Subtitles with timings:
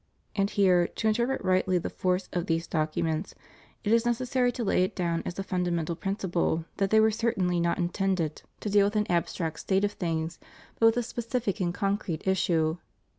[0.35, 3.35] And here, to intei prete rightly the force of these docu ments,
[3.83, 7.59] it is necessary to lay it down as a fundamental principle that they were certainly
[7.59, 9.05] not intended to deal ANGLICAN ORDERS.
[9.05, 10.39] 395 with an abstract state of things,
[10.79, 12.79] but with a specific and concrete issue.